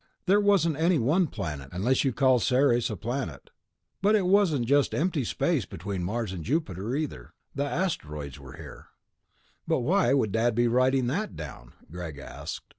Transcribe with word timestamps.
There 0.25 0.39
wasn't 0.41 0.77
any 0.77 0.97
one 0.97 1.27
planet, 1.27 1.69
unless 1.71 2.03
you'd 2.03 2.15
call 2.15 2.39
Ceres 2.39 2.89
a 2.89 2.97
planet, 2.97 3.51
but 4.01 4.15
it 4.15 4.25
wasn't 4.25 4.65
just 4.65 4.95
empty 4.95 5.23
space 5.23 5.63
between 5.65 6.03
Mars 6.03 6.33
and 6.33 6.43
Jupiter 6.43 6.95
either. 6.95 7.33
The 7.53 7.65
asteroids 7.67 8.39
were 8.39 8.57
here." 8.57 8.87
"But 9.67 9.81
why 9.81 10.11
would 10.15 10.31
Dad 10.31 10.55
be 10.55 10.67
writing 10.67 11.05
that 11.05 11.35
down?" 11.35 11.73
Greg 11.91 12.17
asked. 12.17 12.63